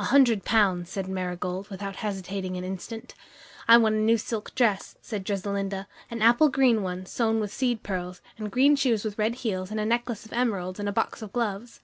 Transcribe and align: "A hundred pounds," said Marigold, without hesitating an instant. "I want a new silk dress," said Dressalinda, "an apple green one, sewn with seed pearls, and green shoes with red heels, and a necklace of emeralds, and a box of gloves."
"A 0.00 0.04
hundred 0.06 0.44
pounds," 0.44 0.90
said 0.90 1.06
Marigold, 1.06 1.68
without 1.70 1.94
hesitating 2.02 2.56
an 2.56 2.64
instant. 2.64 3.14
"I 3.68 3.76
want 3.78 3.94
a 3.94 3.98
new 3.98 4.18
silk 4.18 4.52
dress," 4.56 4.96
said 5.00 5.22
Dressalinda, 5.22 5.86
"an 6.10 6.22
apple 6.22 6.48
green 6.48 6.82
one, 6.82 7.06
sewn 7.06 7.38
with 7.38 7.52
seed 7.54 7.84
pearls, 7.84 8.20
and 8.36 8.50
green 8.50 8.74
shoes 8.74 9.04
with 9.04 9.16
red 9.16 9.36
heels, 9.46 9.70
and 9.70 9.78
a 9.78 9.86
necklace 9.86 10.24
of 10.26 10.32
emeralds, 10.32 10.80
and 10.80 10.88
a 10.88 10.92
box 10.92 11.22
of 11.22 11.32
gloves." 11.32 11.78